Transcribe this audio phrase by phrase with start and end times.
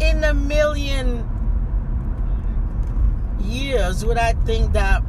[0.00, 1.28] in a million
[3.40, 5.02] years would I think that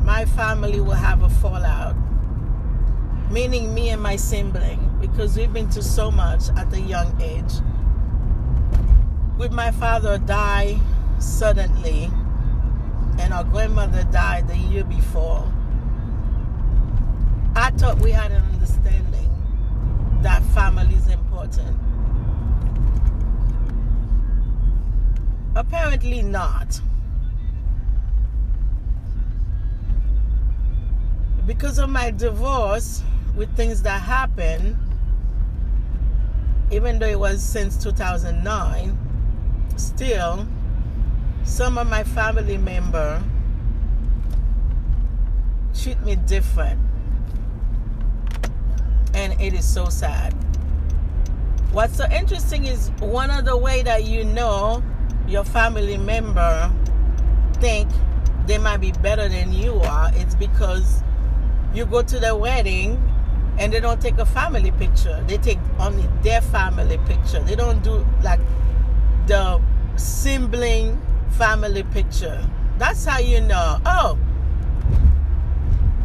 [0.00, 1.96] my family will have a fallout.
[3.30, 7.52] Meaning me and my sibling, because we've been to so much at a young age.
[9.38, 10.78] With my father die
[11.18, 12.10] suddenly,
[13.18, 15.50] and our grandmother died the year before.
[17.54, 19.30] I thought we had an understanding
[20.22, 21.78] that family is important.
[25.54, 26.80] Apparently not.
[31.46, 33.02] Because of my divorce,
[33.36, 34.76] with things that happened,
[36.70, 38.98] even though it was since 2009,
[39.76, 40.46] still,
[41.44, 43.22] some of my family member
[45.74, 46.80] treat me different.
[49.14, 50.32] And it is so sad.
[51.72, 54.82] What's so interesting is one of the way that you know
[55.32, 56.70] your family member
[57.54, 57.88] think
[58.46, 61.02] they might be better than you are, it's because
[61.72, 63.02] you go to the wedding
[63.58, 65.24] and they don't take a family picture.
[65.26, 67.40] They take only their family picture.
[67.40, 68.40] They don't do like
[69.26, 69.60] the
[69.96, 72.46] sibling family picture.
[72.78, 74.18] That's how you know, oh,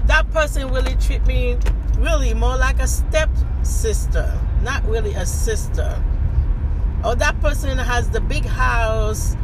[0.06, 1.58] that person really treat me
[1.98, 3.30] really more like a step
[3.64, 4.32] sister,
[4.62, 6.02] not really a sister.
[7.08, 9.38] Or that person has the big house,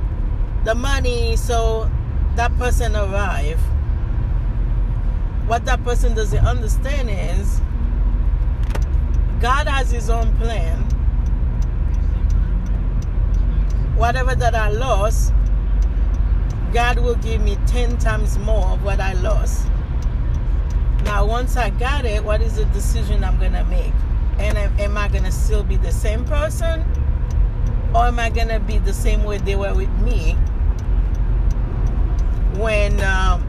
[0.65, 1.89] the money, so
[2.35, 3.57] that person arrive.
[5.47, 7.61] What that person doesn't understand is
[9.39, 10.77] God has his own plan.
[13.95, 15.31] Whatever that I lost,
[16.73, 19.67] God will give me 10 times more of what I lost.
[21.05, 23.93] Now, once I got it, what is the decision I'm going to make?
[24.37, 26.83] And am I going to still be the same person?
[27.95, 30.33] Or am I to be the same way they were with me
[32.57, 33.43] when um,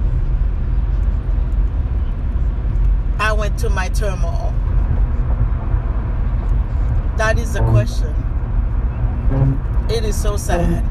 [3.18, 4.52] I went to my turmoil?
[7.16, 8.14] That is the question.
[9.88, 10.84] It is so sad.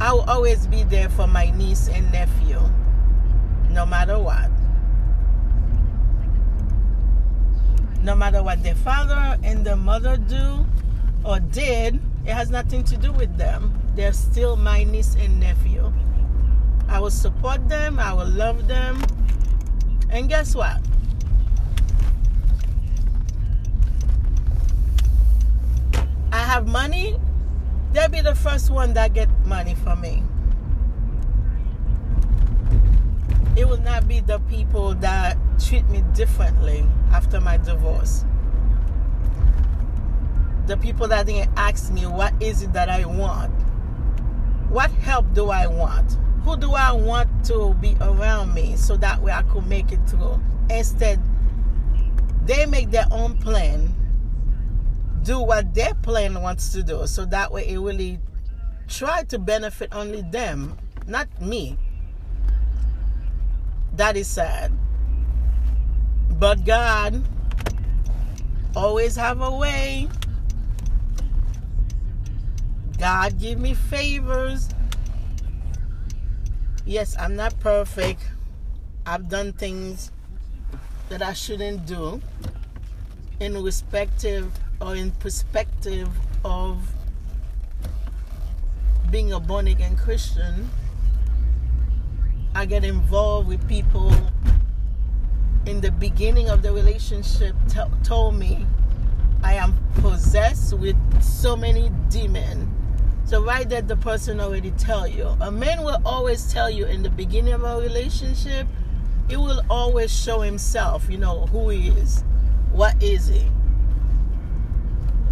[0.00, 2.60] I will always be there for my niece and nephew,
[3.70, 4.50] no matter what.
[8.04, 10.64] No matter what their father and their mother do
[11.24, 13.72] or did, it has nothing to do with them.
[13.94, 15.92] They're still my niece and nephew.
[16.88, 19.02] I will support them, I will love them.
[20.10, 20.80] And guess what?
[26.32, 27.16] I have money,
[27.92, 30.22] they'll be the first one that get money from me.
[33.54, 38.24] It will not be the people that treat me differently after my divorce.
[40.66, 43.52] The people that didn't ask me what is it that I want.
[44.68, 46.16] What help do I want?
[46.44, 50.00] Who do I want to be around me so that way I could make it
[50.08, 50.40] through?
[50.70, 51.20] Instead,
[52.46, 53.94] they make their own plan
[55.22, 58.18] do what their plan wants to do so that way it really
[58.88, 61.76] try to benefit only them not me
[63.94, 64.72] that is sad
[66.30, 67.22] but god
[68.74, 70.08] always have a way
[73.02, 74.68] god give me favors.
[76.86, 78.22] Yes i'm not perfect.
[79.04, 80.12] I've done things
[81.08, 82.22] that i shouldn't do
[83.40, 86.08] in respective or in perspective
[86.44, 86.78] of
[89.10, 90.70] being a born again Christian,
[92.54, 94.14] I get involved with people
[95.66, 98.64] in the beginning of the relationship t- told me
[99.42, 102.81] I am possessed with so many demons.
[103.24, 105.24] So right there, the person already tell you.
[105.40, 108.66] A man will always tell you in the beginning of a relationship,
[109.28, 112.24] he will always show himself, you know, who he is.
[112.72, 113.46] What is he?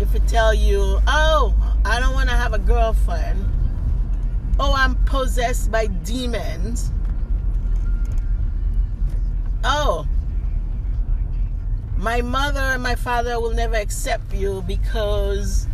[0.01, 1.55] if it tell you, oh,
[1.85, 3.45] I don't want to have a girlfriend.
[4.59, 6.91] Oh, I'm possessed by demons.
[9.63, 10.07] Oh,
[11.97, 15.67] my mother and my father will never accept you because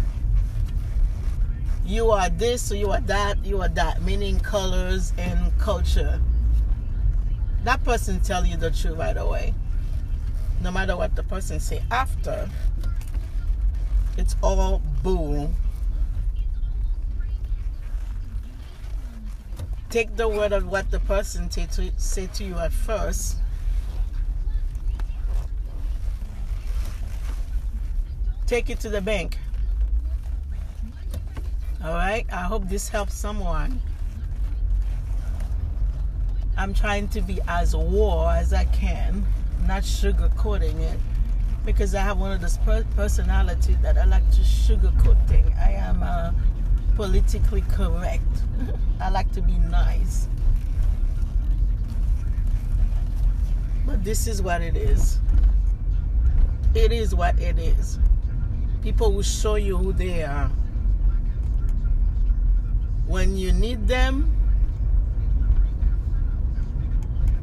[1.87, 6.21] you are this or you are that, you are that, meaning colors and culture.
[7.63, 9.55] That person tell you the truth right away.
[10.63, 12.49] No matter what the person say after,
[14.17, 15.53] it's all bull.
[19.91, 23.39] Take the word of what the person say to, say to you at first.
[28.47, 29.39] Take it to the bank.
[31.87, 32.27] All right.
[32.33, 33.81] I hope this helps someone.
[36.59, 39.25] I'm trying to be as raw as I can,
[39.69, 40.99] not sugarcoating it,
[41.65, 45.49] because I have one of those per- personalities that I like to sugarcoat things.
[45.61, 46.33] I am uh,
[46.97, 48.43] politically correct.
[49.01, 50.27] I like to be nice.
[53.87, 55.21] But this is what it is.
[56.75, 58.01] It is what it is.
[58.83, 60.51] People will show you who they are.
[63.17, 64.31] When you need them,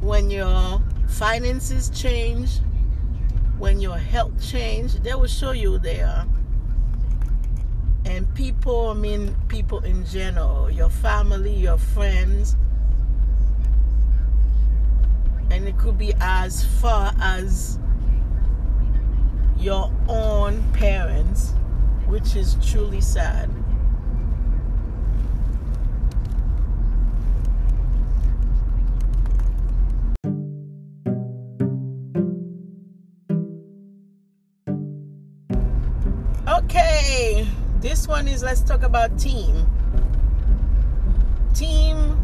[0.00, 2.60] when your finances change,
[3.58, 6.28] when your health change, they will show you they are.
[8.04, 12.56] And people, I mean people in general, your family, your friends,
[15.50, 17.80] and it could be as far as
[19.58, 21.52] your own parents,
[22.06, 23.50] which is truly sad.
[38.42, 39.66] Let's talk about team.
[41.54, 42.18] Team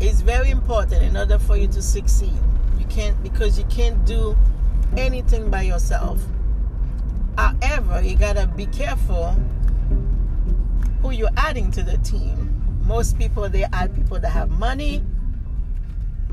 [0.00, 2.38] is very important in order for you to succeed.
[2.78, 4.36] You can't because you can't do
[4.96, 6.20] anything by yourself.
[7.38, 9.36] However, you gotta be careful
[11.02, 12.82] who you're adding to the team.
[12.84, 15.04] Most people they add people that have money,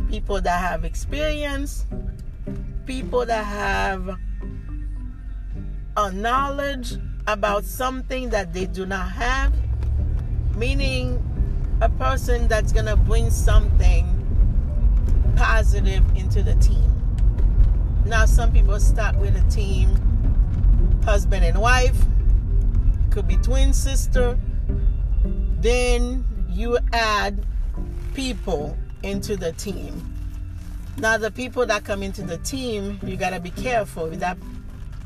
[0.10, 1.86] people that have experience,
[2.86, 4.18] people that have
[5.96, 6.98] a knowledge
[7.34, 9.54] about something that they do not have,
[10.56, 11.24] meaning
[11.82, 14.06] a person that's going to bring something
[15.36, 16.86] positive into the team.
[18.06, 19.96] Now, some people start with a team
[21.04, 21.98] husband and wife,
[23.10, 24.38] could be twin sister.
[25.60, 27.46] Then you add
[28.14, 30.06] people into the team.
[30.98, 34.08] Now, the people that come into the team, you got to be careful.
[34.10, 34.38] That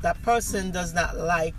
[0.01, 1.55] that person does not like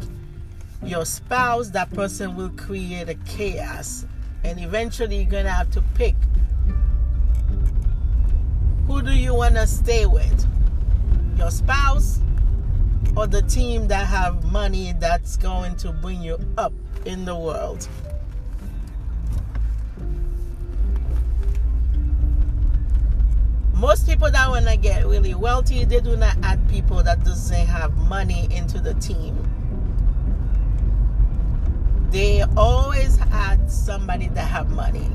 [0.84, 4.06] your spouse, that person will create a chaos.
[4.44, 6.14] And eventually you're going to have to pick
[8.86, 10.46] who do you want to stay with?
[11.38, 12.20] Your spouse
[13.16, 16.72] or the team that have money that's going to bring you up
[17.06, 17.88] in the world?
[23.74, 27.66] most people that want to get really wealthy they do not add people that doesn't
[27.66, 29.36] have money into the team
[32.14, 35.10] they always had somebody that have money.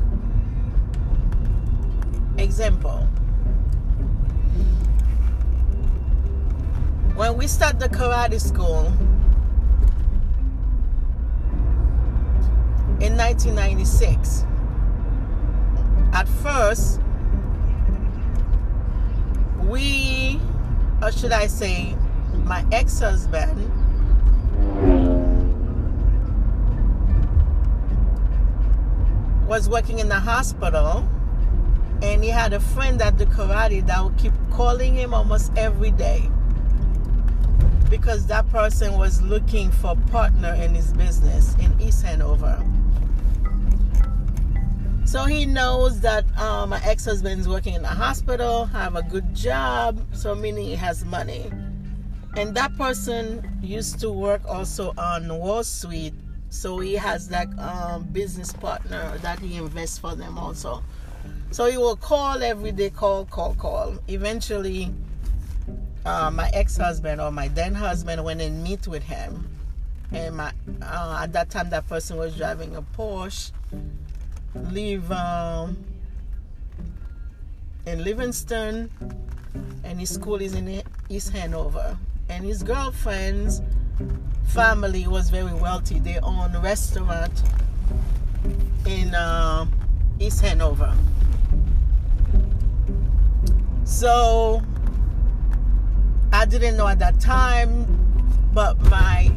[2.37, 3.07] Example.
[7.15, 8.87] When we start the karate school
[12.99, 14.43] in 1996
[16.11, 16.99] at first
[19.61, 20.41] we,
[21.01, 21.95] or should I say,
[22.43, 23.78] my ex husband,
[29.49, 31.09] was working in the hospital
[32.03, 35.89] and he had a friend at the karate that would keep calling him almost every
[35.89, 36.29] day
[37.89, 42.63] because that person was looking for a partner in his business in East Hanover.
[45.03, 49.01] So he knows that um, my ex husband is working in the hospital, have a
[49.01, 51.51] good job, so meaning he has money.
[52.37, 56.13] And that person used to work also on Wall Street,
[56.49, 60.83] so he has that um, business partner that he invests for them also.
[61.51, 63.97] So he will call every day, call, call, call.
[64.07, 64.93] Eventually,
[66.05, 69.47] uh, my ex-husband or my then husband went and meet with him,
[70.11, 70.51] and my
[70.81, 73.51] uh, at that time that person was driving a Porsche
[74.55, 75.77] live um,
[77.85, 78.89] in Livingston,
[79.83, 81.97] and his school is in East Hanover.
[82.29, 83.63] And his girlfriend's
[84.47, 85.99] family was very wealthy.
[85.99, 87.43] They own a restaurant
[88.85, 89.65] in uh,
[90.19, 90.95] East Hanover.
[93.83, 94.61] So
[96.31, 97.85] I didn't know at that time,
[98.53, 99.31] but my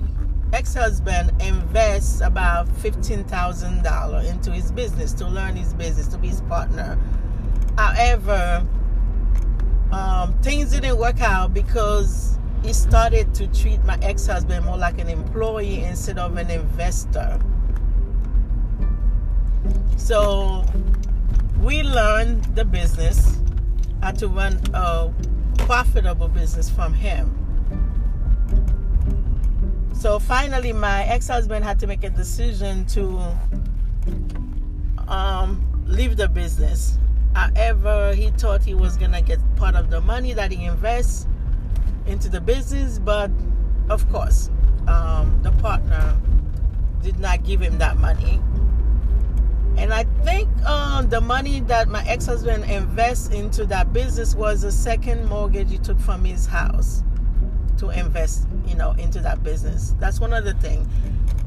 [0.53, 6.99] ex-husband invests about $15,000 into his business to learn his business, to be his partner.
[7.79, 8.67] However,
[9.91, 15.09] um, things didn't work out because he started to treat my ex-husband more like an
[15.09, 17.41] employee instead of an investor.
[19.97, 20.65] So
[21.61, 23.39] we learned the business,
[24.03, 25.13] how to run a
[25.59, 27.43] profitable business from him
[30.03, 33.23] So finally, my ex husband had to make a decision to
[35.07, 36.99] um, leave the business.
[37.37, 41.29] However, he thought he was to get part of the money that he invests
[42.07, 43.31] into the business, but
[43.89, 44.51] of course,
[44.87, 46.17] um, the partner
[47.03, 48.41] did not give him that money.
[49.77, 54.65] And I think um, the money that my ex husband invests into that business was
[54.65, 57.03] a second mortgage he took from his house
[57.79, 59.95] to invest, you know, into that business.
[59.99, 60.89] That's one other thing.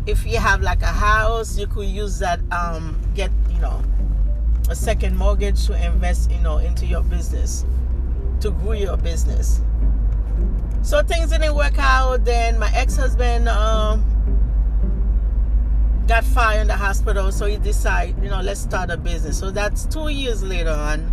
[0.05, 3.83] If you have like a house, you could use that, um, get, you know,
[4.69, 7.65] a second mortgage to invest, you know, into your business,
[8.41, 9.61] to grow your business.
[10.85, 12.25] So things didn't work out.
[12.25, 14.05] Then my ex-husband um,
[16.07, 19.39] got fired in the hospital, so he decided, you know, let's start a business.
[19.39, 21.11] So that's two years later on.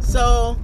[0.00, 0.58] So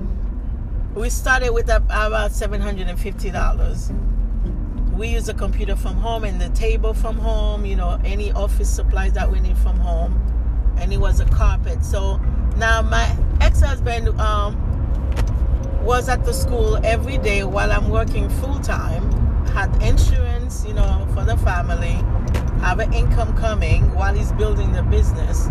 [0.96, 4.96] we started with about $750.
[4.96, 8.68] We use a computer from home and the table from home, you know, any office
[8.68, 10.20] supplies that we need from home.
[10.78, 11.84] And it was a carpet.
[11.84, 12.16] So
[12.56, 14.73] now my ex-husband um,
[15.84, 19.12] was at the school every day while I'm working full time,
[19.48, 22.02] had insurance, you know, for the family,
[22.60, 25.50] have an income coming while he's building the business.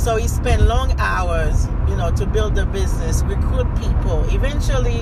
[0.00, 4.24] So he spent long hours, you know, to build the business, recruit people.
[4.30, 5.00] Eventually,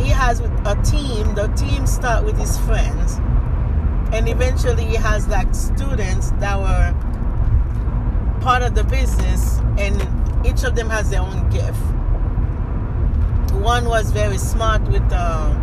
[0.00, 1.34] he has a team.
[1.34, 3.14] The team start with his friends,
[4.12, 6.94] and eventually he has like students that were
[8.40, 10.00] part of the business, and
[10.44, 11.80] each of them has their own gift.
[13.62, 15.54] One was very smart with uh,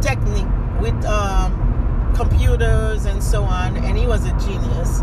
[0.00, 0.46] technique,
[0.80, 5.02] with um, computers and so on, and he was a genius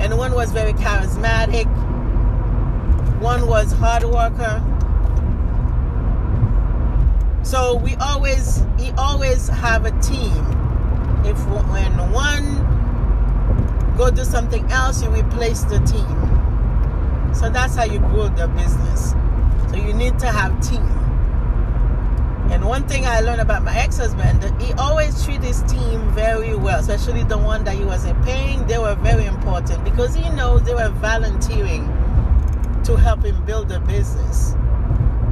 [0.00, 1.66] and one was very charismatic.
[3.20, 4.62] One was hard worker.
[7.42, 10.36] So we always, he always have a team.
[11.24, 16.33] If when one go do something else, you replace the team.
[17.34, 19.14] So that's how you grow the business.
[19.70, 20.82] So you need to have team.
[22.50, 26.78] And one thing I learned about my ex-husband, he always treated his team very well,
[26.78, 28.66] especially the one that he wasn't paying.
[28.66, 31.86] They were very important because he knows they were volunteering
[32.84, 34.54] to help him build a business.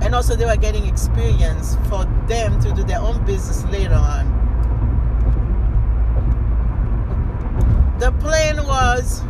[0.01, 4.41] And also they were getting experience for them to do their own business later on.
[8.01, 9.23] The plan was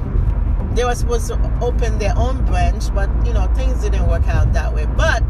[0.75, 4.53] they were supposed to open their own branch, but you know, things didn't work out
[4.55, 4.87] that way.
[4.97, 5.23] But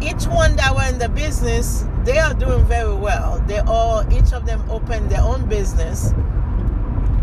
[0.00, 3.42] each one that were in the business, they are doing very well.
[3.46, 6.12] They all, each of them opened their own business.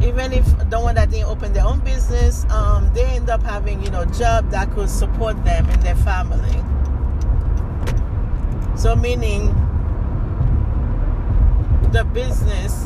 [0.03, 3.81] Even if the one that didn't open their own business, um, they end up having,
[3.83, 6.61] you know, job that could support them and their family.
[8.75, 9.47] So meaning
[11.91, 12.85] the business,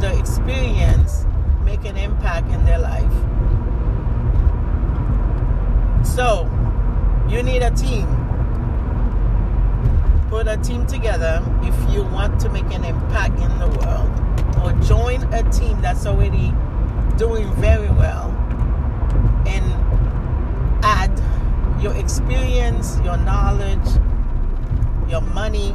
[0.00, 1.26] the experience
[1.64, 3.12] make an impact in their life.
[6.06, 6.50] So
[7.28, 8.06] you need a team
[10.32, 14.10] put a team together if you want to make an impact in the world
[14.64, 16.50] or join a team that's already
[17.18, 18.30] doing very well
[19.46, 19.62] and
[20.82, 21.12] add
[21.82, 23.86] your experience, your knowledge,
[25.06, 25.72] your money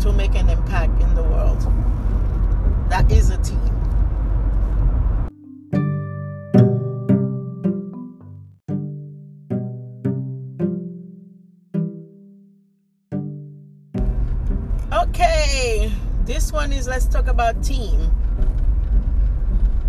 [0.00, 1.60] to make an impact in the world.
[2.92, 3.58] That is a team.
[14.92, 15.90] Okay,
[16.26, 18.10] this one is let's talk about team.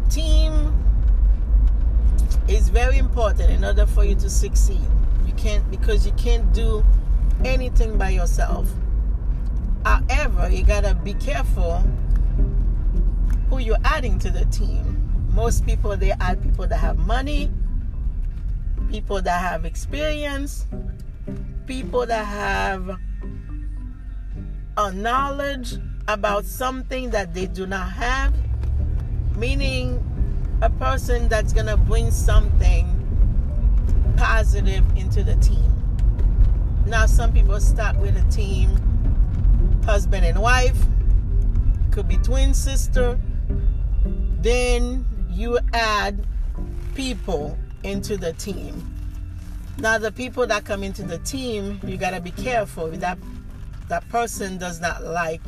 [0.10, 0.74] Team
[2.48, 4.80] is very important in order for you to succeed.
[5.28, 6.86] You can't because you can't do
[7.44, 8.72] anything by yourself.
[9.84, 11.84] However, you gotta be careful
[13.54, 15.30] who you're adding to the team.
[15.32, 17.52] Most people they add people that have money,
[18.90, 20.66] people that have experience,
[21.68, 22.98] people that have
[24.78, 25.76] a knowledge
[26.08, 28.34] about something that they do not have,
[29.38, 30.04] meaning
[30.64, 32.90] a person that's going to bring something
[34.18, 35.70] positive into the team.
[36.88, 38.80] Now, some people start with a team
[39.86, 40.78] husband and wife,
[41.92, 43.20] could be twin sister.
[44.44, 46.28] Then you add
[46.94, 48.90] people into the team.
[49.80, 52.92] Now, the people that come into the team, you got to be careful.
[52.92, 53.18] That
[53.88, 55.42] that person does not like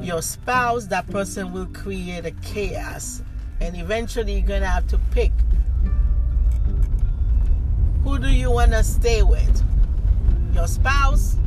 [0.00, 3.22] your spouse, that person will create a chaos.
[3.60, 5.32] And eventually you're going to have to pick
[8.04, 9.64] Who do you want to stay with?
[10.54, 11.38] Your spouse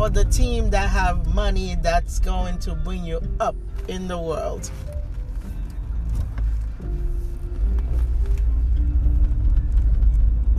[0.00, 3.54] or the team that have money that's going to bring you up
[3.86, 4.68] in the world?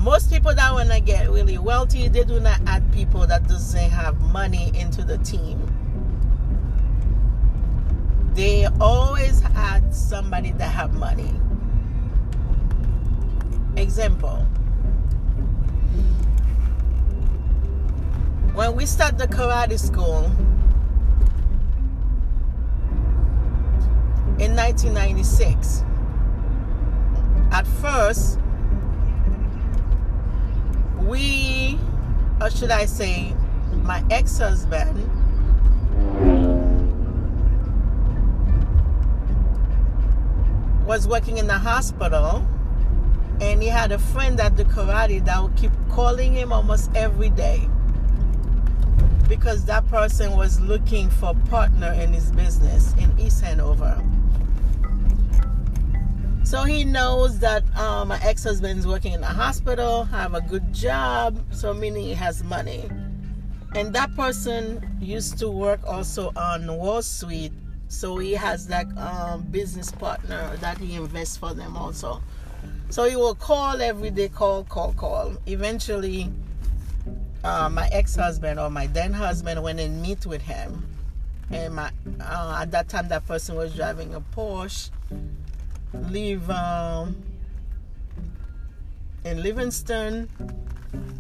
[0.02, 3.92] Most people that want to get really wealthy they do not add people that doesn't
[3.92, 5.60] have money into the team.
[8.34, 11.40] They always add somebody that have money.
[13.76, 14.38] Example.
[18.56, 20.26] When we start the karate school
[24.40, 25.84] in 1996
[27.52, 28.41] at first
[31.12, 31.78] we,
[32.40, 33.36] or should I say,
[33.84, 34.98] my ex husband,
[40.88, 42.48] was working in the hospital
[43.42, 47.30] and he had a friend at the karate that would keep calling him almost every
[47.30, 47.68] day
[49.28, 54.02] because that person was looking for a partner in his business in East Hanover.
[56.52, 60.42] So he knows that um, my ex husband is working in a hospital, have a
[60.42, 62.90] good job, so meaning he has money.
[63.74, 67.54] And that person used to work also on Wall Street,
[67.88, 72.22] so he has like um, business partner that he invests for them also.
[72.90, 75.38] So he will call every day, call, call, call.
[75.46, 76.30] Eventually,
[77.46, 80.86] uh, my ex-husband or my then husband went and meet with him,
[81.50, 84.90] and my uh, at that time that person was driving a Porsche
[85.94, 87.16] live um,
[89.26, 90.30] in Livingston,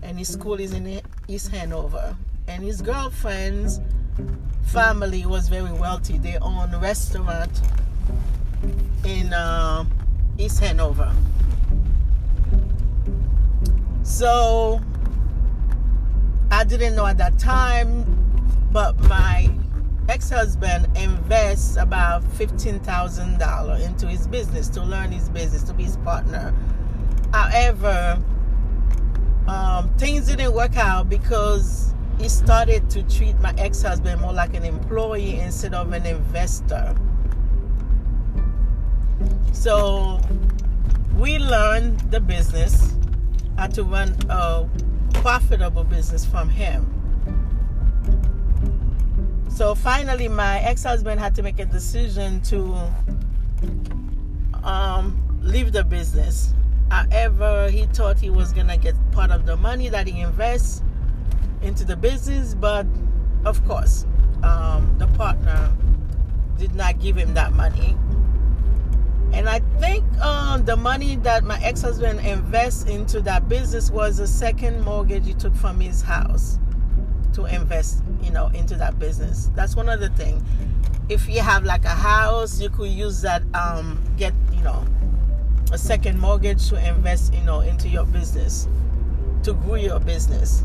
[0.01, 2.15] and his school is in East Hanover.
[2.47, 3.79] And his girlfriend's
[4.63, 6.17] family was very wealthy.
[6.17, 7.61] They own a restaurant
[9.05, 9.85] in uh,
[10.37, 11.13] East Hanover.
[14.03, 14.81] So
[16.51, 18.05] I didn't know at that time,
[18.71, 19.49] but my
[20.11, 26.53] ex-husband invests about $15,000 into his business to learn his business, to be his partner.
[27.31, 28.21] However,
[29.47, 34.65] um, things didn't work out because he started to treat my ex-husband more like an
[34.65, 36.93] employee instead of an investor.
[39.53, 40.19] So
[41.17, 42.95] we learned the business,
[43.57, 44.67] how to run a
[45.13, 47.00] profitable business from him.
[49.61, 52.75] So finally, my ex husband had to make a decision to
[54.63, 56.55] um, leave the business.
[56.89, 60.81] However, he thought he was going to get part of the money that he invests
[61.61, 62.87] into the business, but
[63.45, 64.07] of course,
[64.41, 65.71] um, the partner
[66.57, 67.95] did not give him that money.
[69.31, 74.17] And I think um, the money that my ex husband invests into that business was
[74.17, 76.57] a second mortgage he took from his house
[77.33, 79.49] to invest, you know, into that business.
[79.55, 80.43] That's one of the things.
[81.09, 84.85] If you have like a house, you could use that, um, get, you know,
[85.71, 88.67] a second mortgage to invest, you know, into your business,
[89.43, 90.63] to grow your business.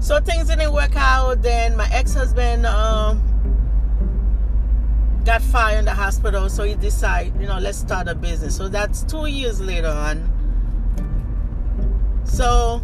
[0.00, 1.42] So things didn't work out.
[1.42, 3.22] Then my ex-husband um,
[5.24, 8.56] got fired in the hospital, so he decided, you know, let's start a business.
[8.56, 10.32] So that's two years later on.
[12.24, 12.82] So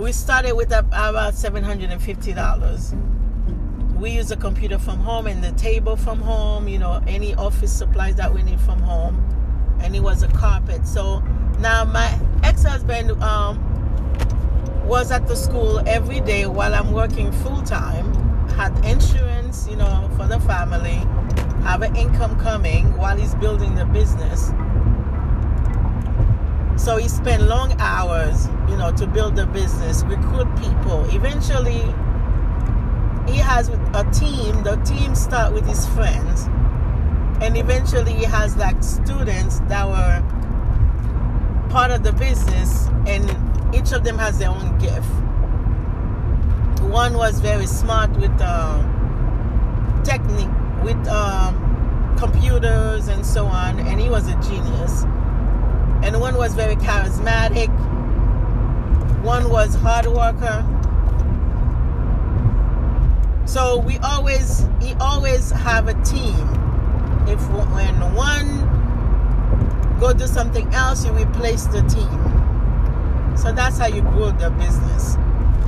[0.00, 4.00] we started with about $750.
[4.00, 7.70] We use a computer from home and the table from home, you know, any office
[7.70, 9.22] supplies that we need from home.
[9.80, 10.86] And it was a carpet.
[10.86, 11.20] So
[11.58, 13.58] now my ex-husband um,
[14.86, 18.14] was at the school every day while I'm working full time,
[18.50, 21.04] had insurance, you know, for the family,
[21.62, 24.50] have an income coming while he's building the business
[26.80, 31.04] so he spent long hours, you know, to build the business, recruit people.
[31.10, 31.82] Eventually,
[33.30, 34.62] he has a team.
[34.62, 36.44] The team start with his friends,
[37.42, 43.28] and eventually he has like students that were part of the business, and
[43.74, 45.06] each of them has their own gift.
[46.90, 50.48] One was very smart with uh, technique,
[50.82, 55.04] with um, computers and so on, and he was a genius
[56.02, 57.68] and one was very charismatic.
[59.22, 60.64] One was hard worker.
[63.46, 66.36] So we always, we always have a team.
[67.26, 73.36] If when one go do something else, you replace the team.
[73.36, 75.16] So that's how you grow the business.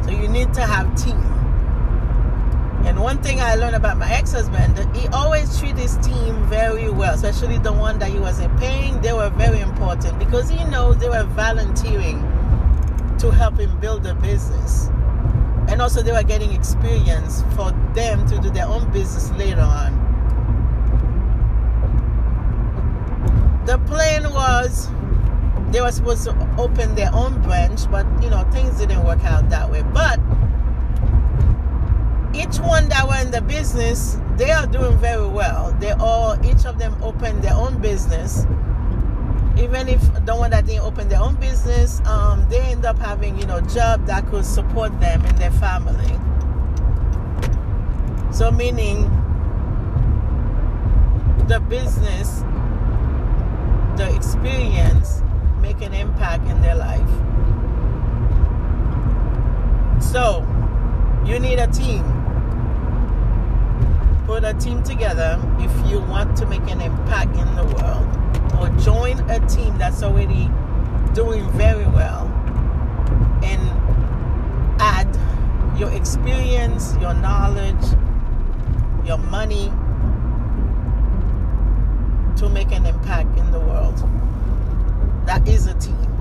[0.05, 1.42] So you need to have team.
[2.85, 7.15] And one thing I learned about my ex-husband, he always treated his team very well,
[7.15, 9.01] especially the one that he wasn't paying.
[9.01, 12.21] They were very important because he knows they were volunteering
[13.19, 14.89] to help him build a business.
[15.69, 20.01] And also, they were getting experience for them to do their own business later on.
[23.65, 24.89] The plan was
[25.71, 29.49] they were supposed to open their own branch, but you know, things didn't work out
[29.51, 29.83] that way.
[29.95, 30.19] But
[32.63, 35.77] one that were in the business, they are doing very well.
[35.81, 38.47] They all, each of them opened their own business.
[39.59, 43.39] Even if the one that didn't open their own business, um, they end up having,
[43.39, 46.19] you know, job that could support them and their family.
[48.33, 49.03] So meaning
[51.49, 52.41] the business,
[53.97, 55.23] the experience
[55.61, 57.11] make an impact in their life.
[60.03, 60.47] So
[61.27, 62.12] you need a team
[64.33, 68.09] put a team together if you want to make an impact in the world,
[68.59, 70.49] or join a team that's already
[71.13, 72.25] doing very well
[73.45, 73.61] and
[74.81, 75.07] add
[75.79, 77.85] your experience, your knowledge,
[79.05, 79.67] your money
[82.35, 83.99] to make an impact in the world.
[85.27, 86.12] That is a team.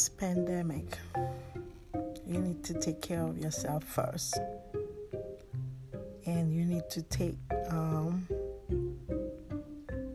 [0.00, 0.96] This pandemic,
[2.26, 4.40] you need to take care of yourself first.
[6.24, 7.36] And you need to take
[7.68, 8.26] um,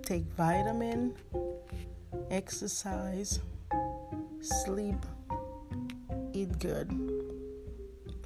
[0.01, 1.13] take vitamin,
[2.31, 3.39] exercise,
[4.41, 4.95] sleep,
[6.33, 6.89] eat good.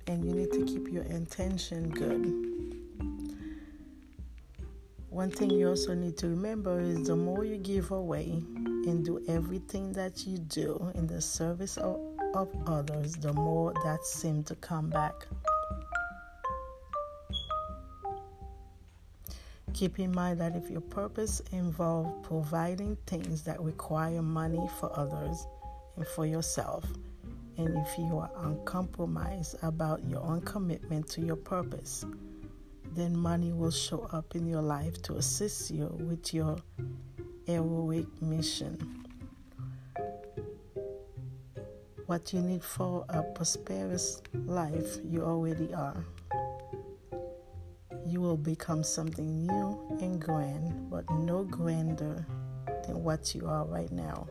[0.07, 2.23] And you need to keep your intention good.
[5.09, 8.43] One thing you also need to remember is the more you give away,
[8.87, 11.99] and do everything that you do in the service of,
[12.33, 15.27] of others, the more that seems to come back.
[19.73, 25.45] Keep in mind that if your purpose involves providing things that require money for others
[25.95, 26.85] and for yourself,
[27.57, 32.05] and if you are uncompromised about your own commitment to your purpose,
[32.95, 36.57] then money will show up in your life to assist you with your
[37.49, 38.77] heroic mission.
[42.05, 46.03] What you need for a prosperous life, you already are.
[48.05, 52.23] You will become something new and grand, but no grander
[52.85, 54.27] than what you are right now.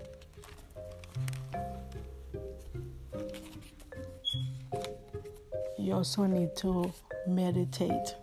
[5.77, 6.93] You also need to
[7.27, 8.15] meditate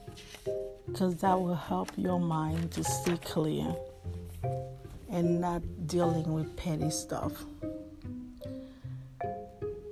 [0.87, 3.75] because that will help your mind to stay clear
[5.15, 7.45] and not dealing with petty stuff.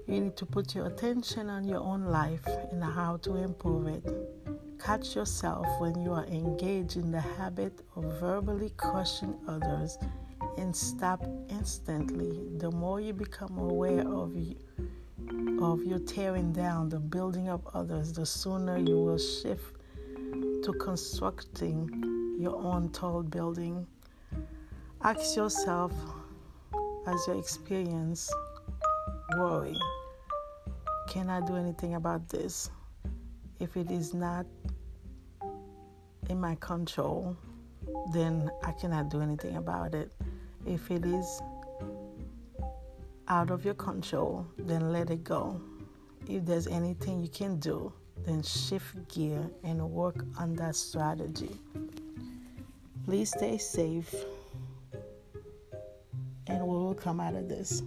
[0.05, 4.03] You need to put your attention on your own life and how to improve it.
[4.83, 9.97] Catch yourself when you are engaged in the habit of verbally crushing others
[10.57, 12.41] and stop instantly.
[12.57, 14.57] The more you become aware of you,
[15.62, 19.77] of your tearing down the building of others, the sooner you will shift
[20.65, 23.88] to constructing your own tall building
[25.06, 25.92] Ask yourself
[27.06, 28.32] as you experience
[29.38, 29.78] worry
[31.10, 32.72] can I do anything about this?
[33.60, 34.46] If it is not
[36.30, 37.38] in my control,
[38.13, 40.12] then I cannot do anything about it.
[40.66, 41.42] If it is
[43.28, 45.62] out of your control, then let it go.
[46.28, 47.92] If there's anything you can do,
[48.26, 51.60] then shift gear and work on that strategy.
[53.06, 54.16] Please stay safe
[56.47, 57.84] and we will come out of this.